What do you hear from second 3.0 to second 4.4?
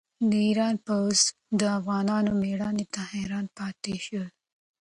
حیران پاتې شو.